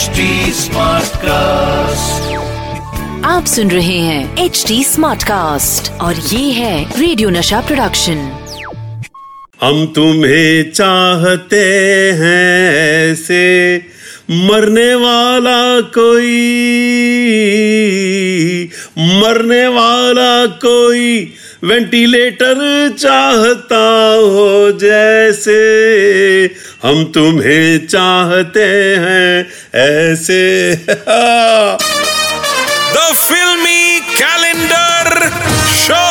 [0.00, 0.20] HD
[1.22, 2.28] cast
[3.26, 8.22] आप सुन रहे हैं एच डी स्मार्ट कास्ट और ये है रेडियो नशा प्रोडक्शन
[9.62, 11.62] हम तुम्हें चाहते
[12.20, 12.72] हैं
[13.10, 13.42] ऐसे
[14.30, 15.60] मरने वाला
[15.98, 16.38] कोई
[19.20, 21.06] मरने वाला कोई
[21.64, 22.58] वेंटिलेटर
[22.98, 23.84] चाहता
[24.16, 24.48] हो
[24.80, 25.60] जैसे
[26.82, 28.66] हम तुम्हें चाहते
[29.00, 29.46] हैं
[29.80, 30.40] ऐसे।
[32.94, 35.28] द फिल्मी कैलेंडर
[35.82, 36.06] शो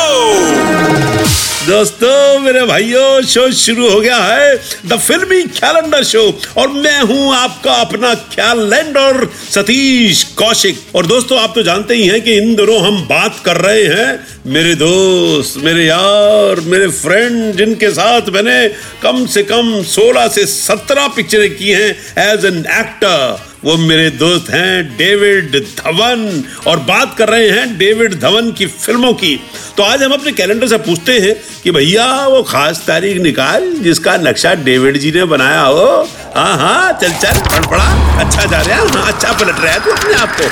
[1.60, 4.54] दोस्तों, मेरे भाइयों, शो शुरू हो गया है
[4.88, 6.22] द फिल्मी कैलेंडर शो
[6.58, 12.20] और मैं हूँ आपका अपना कैलेंडर सतीश कौशिक। और दोस्तों, आप तो जानते ही हैं
[12.22, 14.08] कि इन दिनों हम बात कर रहे हैं
[14.46, 18.66] मेरे दोस्त, मेरे यार, मेरे फ्रेंड जिनके साथ मैंने
[19.02, 21.90] कम से कम 16 से 17 पिक्चरें की हैं
[22.30, 28.20] एज एन एक्टर वो मेरे दोस्त हैं डेविड धवन। और बात कर रहे हैं डेविड
[28.20, 29.40] धवन की फ़िल्मों की।
[29.76, 34.16] तो आज हम अपने कैलेंडर से पूछते हैं कि भैया, वो खास तारीख निकाल, जिसका
[34.16, 37.84] नक्शा डेविड जी ने बनाया हो। हाँ हाँ चल चल पड़ा
[38.20, 40.48] अच्छा जा रहा है। हाँ अच्छा पलट रहा है तू अपने आप को।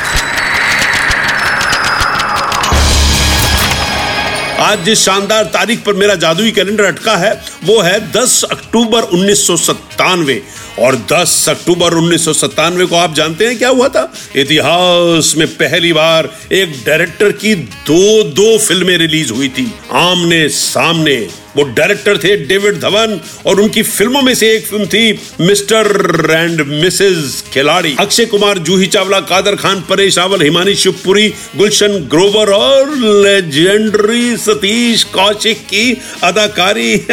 [4.62, 9.46] आज जिस शानदार तारीख पर मेरा जादुई कैलेंडर अटका है, वो है 10 अक्टूबर उन्नीस
[9.46, 10.42] सौ सत्तानवे।
[10.78, 14.12] और 10 अक्टूबर उन्नीस सौ सत्तानवे को आप जानते हैं क्या हुआ था?
[14.36, 21.28] इतिहास में पहली बार एक डायरेक्टर की दो दो फ़िल्में रिलीज़ हुई थी। आमने सामने
[21.58, 25.86] वो डायरेक्टर थे डेविड धवन और उनकी फ़िल्मों में से एक फ़िल्म थी मिस्टर
[26.30, 32.50] एंड मिसेस खिलाड़ी। अक्षय कुमार, जूही चावला, कादर खान, परेश रावल, हिमानी शिवपुरी, गुलशन ग्रोवर
[32.50, 36.94] और लेजेंडरी सतीश कौशिक की अदाकारी।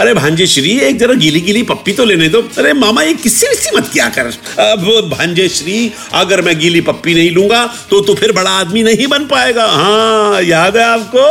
[0.00, 3.46] अरे भांजे श्री, एक जरा गीली गीली पप्पी तो लेने दो। अरे मामा, ये किसी
[3.46, 4.26] विस्सी मत क्या कर।
[4.62, 9.06] अब भांजे श्री, अगर मैं गीली पप्पी नहीं लूँगा तो तो फिर बड़ा आदमी नहीं
[9.06, 11.26] बन पाएगा। हाँ याद है आपको?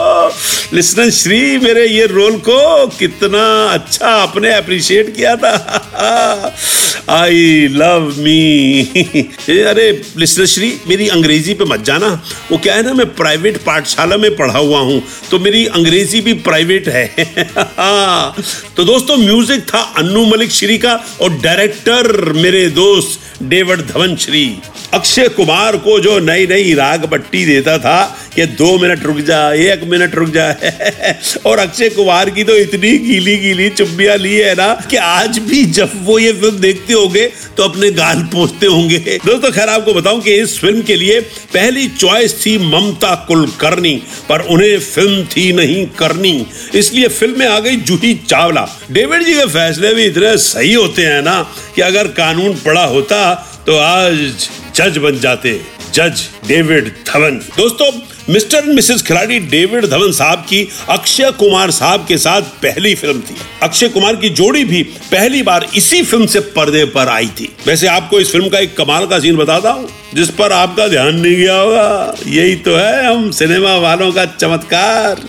[0.75, 5.53] लिसनर श्री मेरे ये रोल को कितना अच्छा आपने अप्रिशिएट किया था।
[7.11, 8.81] आई लव मी
[9.65, 9.91] अरे
[10.25, 12.07] श्री, मेरी अंग्रेज़ी पे मत जाना।
[12.51, 15.01] वो क्या है ना, मैं प्राइवेट पाठशाला में पढ़ा हुआ हूँ
[15.31, 17.05] तो मेरी अंग्रेज़ी भी प्राइवेट है।
[18.77, 24.45] तो दोस्तों म्यूज़िक था अन्नू मलिक श्री का और डायरेक्टर मेरे दोस्त डेविड धवन श्री।
[24.95, 27.97] अक्षय कुमार को जो नई नई राग पट्टी देता था
[28.35, 30.45] कि दो मिनट रुक जा, एक मिनट रुक जा।
[31.45, 35.63] और अक्षय कुमार की तो इतनी गीली गीली चुम्बिया ली है ना कि आज भी
[35.71, 37.25] जब वो ये फ़िल्म देखते होंगे
[37.57, 41.19] तो अपने गाल पोछते होंगे। दोस्तों, खैर, आपको बताऊँ कि इस फ़िल्म के लिए
[41.53, 43.95] पहली चॉइस थी ममता कुलकर्णी,
[44.29, 46.35] पर उन्हें फ़िल्म थी नहीं करनी।
[46.75, 51.05] इसलिए फ़िल्म में आ गई जूही चावला। डेविड जी के फैसले भी इतने सही होते
[51.05, 51.41] हैं ना
[51.75, 53.23] कि अगर कानून पड़ा होता
[53.65, 55.59] तो आज जज बन जाते।
[55.93, 57.91] जज डेविड धवन। दोस्तों,
[58.33, 63.19] mister and missus Khiladi David Dhawan साहब की अक्षय कुमार साहब के साथ पहली फ़िल्म
[63.19, 64.81] थी। अक्षय कुमार की जोड़ी भी
[65.11, 68.75] पहली बार इसी फ़िल्म से पर्दे पर आई थी। वैसे आपको इस फ़िल्म का एक
[68.77, 73.05] कमाल का सीन बताता हूँ, जिस पर आपका ध्यान नहीं गया होगा। यही तो है,
[73.07, 75.23] हम सिनेमा वालों का चमत्कार।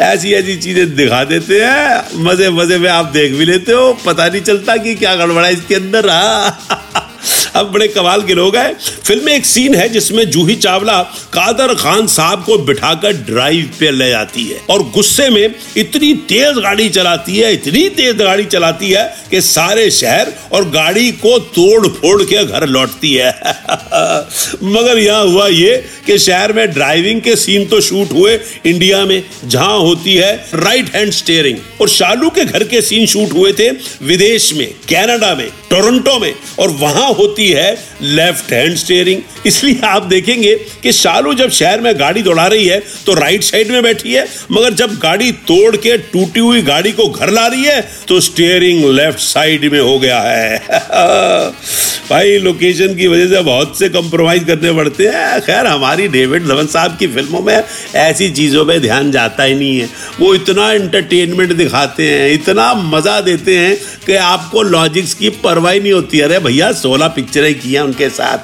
[0.00, 4.28] ऐसी ऐसी चीज़ें दिखा देते हैं। मज़े मज़े में आप देख भी लेते हो, पता
[4.28, 7.08] नहीं चलता कि क्या गड़बड़ा इसके अंदर हाँ
[7.56, 8.72] अब बड़े कमाल के लोग हैं।
[9.04, 11.00] फ़िल्म में एक सीन है जिसमें जूही चावला
[11.32, 16.58] कादर खान साहब को बिठाकर ड्राइव पे ले जाती है और गुस्से में इतनी तेज
[16.58, 21.86] गाड़ी चलाती है, इतनी तेज गाड़ी चलाती है कि सारे शहर और गाड़ी को तोड़
[21.88, 23.30] फोड़ के घर लौटती है।
[24.64, 29.22] मगर यहाँ हुआ ये कि शहर में ड्राइविंग के सीन तो शूट हुए इंडिया में,
[29.44, 33.70] जहाँ होती है राइट हैंड स्टेयरिंग और शालू के घर के सीन शूट हुए थे
[34.06, 37.70] विदेश में कनाडा में टोरंटो में, और वहाँ होती है
[38.02, 42.82] लेफ़्ट हैंड स्टेयरिंग इसलिए आप देखेंगे कि शालू जब शहर में गाड़ी दौड़ा रही है
[43.06, 47.08] तो राइट साइड में बैठी है, मगर जब गाड़ी तोड़ के टूटी हुई गाड़ी को
[47.08, 50.58] घर ला रही है तो स्टेयरिंग लेफ़्ट साइड में हो गया है।
[52.10, 56.66] भाई लोकेशन की वजह से बहुत से कंप्रोमाइज करने पड़ते हैं। खैर, हमारी डेविड धवन
[56.68, 57.62] साहब की फ़िल्मों में
[57.96, 59.88] ऐसी चीज़ों पे ध्यान जाता ही नहीं है।
[60.20, 63.76] वो इतना एंटरटेनमेंट दिखाते हैं, इतना मज़ा देते हैं
[64.10, 68.38] कि आपको लॉजिक्स की परवाह नहीं होती। अरे भैया, सोलह पिक्चरें की हैं उनके साथ।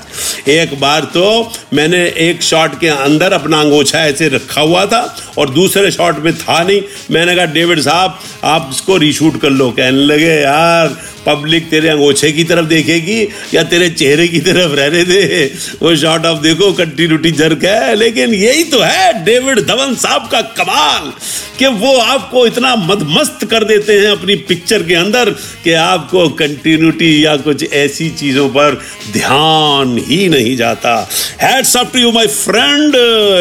[0.48, 5.50] एक बार तो मैंने एक शॉट के अंदर अपना अंगोछा ऐसे रखा हुआ था और
[5.50, 10.04] दूसरे शॉट में था नहीं। मैंने कहा, डेविड साहब, आप इसको रीशूट कर लो। कहने
[10.04, 14.72] लगे, यार पब्लिक तेरे अंगोछे की तरफ़ देखेगी या तेरे चेहरे की तरफ़?
[14.72, 19.60] रहने दे। वो शॉर्ट ऑफ़ देखो कट्टी कंटिन्यूटी जर्क है। लेकिन यही तो है, डेविड
[19.60, 21.12] धवन साहब का कमाल
[21.58, 27.24] कि वो आपको इतना मदमस्त कर देते हैं अपनी पिक्चर के अंदर। कि आपको कंटिन्यूटी
[27.24, 28.74] या कुछ ऐसी चीज़ों पर
[29.12, 31.08] ध्यान ही नहीं जाता।
[31.42, 32.94] Hats up to you my friend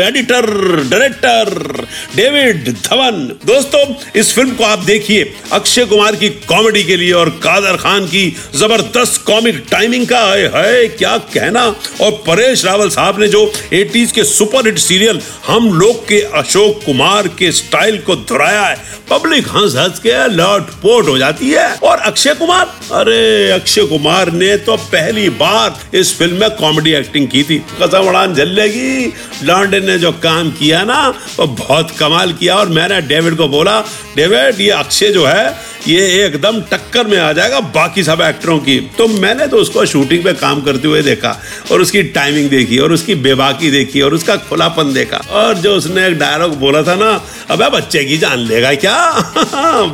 [0.08, 0.46] editor
[0.90, 1.86] director
[2.16, 3.84] David Dhawan दोस्तों
[4.16, 8.36] इस फ़िल्म को आप देखिए अक्षय कुमार की कॉमेडी के लिए और कादर खान की
[8.56, 11.64] ज़बरदस्त कॉमिक टाइमिंग का। है, है क्या कहना?
[12.02, 16.84] और परेश रावल साहब ने जो 80s के सुपर हिट सीरियल हम लोग के अशोक
[16.86, 18.76] कुमार के स्टाइल को दोहराया है।
[19.10, 22.66] पब्लिक हंस हंस के लौट पोट हो जाती है। और अक्षय कुमार?
[22.92, 27.98] अरे, अक्षय कुमार ने तो पहली बार इस फ़िल्म में कॉमेडी एक्टिंग की थी। कसम
[27.98, 29.14] उड़ान झल्लेगी
[29.44, 33.84] लॉन्डे ने जो काम किया ना, वो बहुत कमाल किया। और मैंने डेविड को बोला,
[34.16, 38.80] डेविड, ये अक्षय जो है ये एकदम टक्कर में आ जाएगा बाकी सब एक्टरों की।
[38.98, 41.42] तो मैंने तो उसको शूटिंग पे काम करते हुए देखा,
[41.72, 46.08] और उसकी टाइमिंग देखी, और उसकी बेबाकी देखी, और उसका खुलापन देखा, और जो उसने
[46.08, 49.12] एक डायलॉग बोला था ना, अब बच्चे की जान लेगा क्या?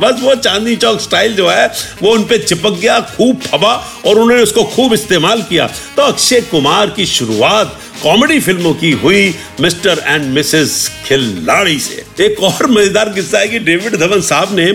[0.02, 1.72] बस वो चांदनी चौक स्टाइल जो है,
[2.02, 3.74] वो उन पे चिपक गया, खूब फबा
[4.06, 9.34] और उन्होंने उसको खूब इस्तेमाल किया। तो अक्षय कुमार की शुरुआत कॉमेडी फ़िल्मों की हुई
[9.60, 10.72] मिस्टर एंड मिसेस
[11.06, 14.66] खिलाड़ी से। एक और मज़ेदार किस्सा है कि डेविड धवन साहब ने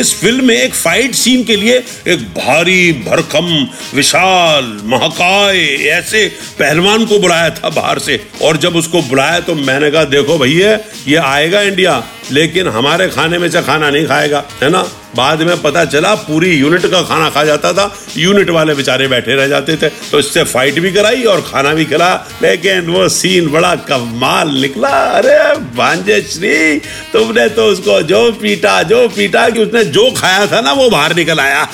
[0.00, 1.76] इस फ़िल्म में एक फाइट सीन के लिए
[2.08, 3.46] एक भारी भरकम,
[3.94, 5.58] विशाल महाकाय
[5.90, 6.26] ऐसे
[6.58, 10.78] पहलवान को बुलाया था बाहर से। और जब उसको बुलाया तो मैंने कहा, देखो भैया,
[11.08, 14.92] ये आएगा इंडिया लेकिन हमारे खाने में से खाना नहीं खाएगा, है ना?
[15.16, 19.34] बाद में पता चला, पूरी यूनिट का खाना खा जाता था। यूनिट वाले बेचारे बैठे
[19.34, 23.48] रह जाते थे। तो इससे फाइट भी कराई और खाना भी खिला। लेकिन वो सीन
[23.48, 26.78] बड़ा कमाल निकला। अरे भांजे श्री,
[27.12, 31.16] तुमने तो उसको जो पीटा जो पीटा कि उसने जो खाया था ना, वो बाहर
[31.16, 31.68] निकल आया।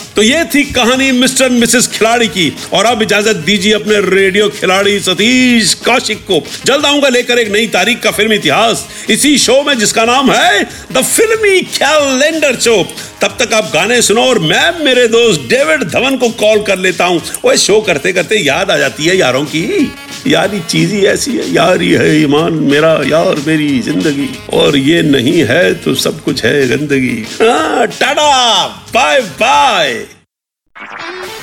[0.16, 4.48] तो ये थी कहानी मिस्टर एंड मिसेस खिलाड़ी की। और अब इजाज़त दीजिए अपने रेडियो
[4.48, 9.62] खिलाड़ी सतीश कौशिक को। जल्द आऊँगा लेकर एक नई तारीख का फ़िल्म इतिहास। इसी शो
[9.62, 10.62] में जिसका नाम है
[10.92, 12.82] द फिल्मी कैलेंडर शो
[13.22, 17.04] तब तक आप गाने सुनो और मैं मेरे दोस्त डेविड धवन को कॉल कर लेता
[17.04, 19.92] हूँ। वो शो करते करते याद आ जाती है यारों की।
[20.26, 24.76] यार ये चीज़ ही ऐसी है यार ये है ईमान मेरा यार मेरी ज़िंदगी। और
[24.78, 29.94] ये नहीं है तो सब कुछ है गंदगी। हाँ, टाटा बाय बाय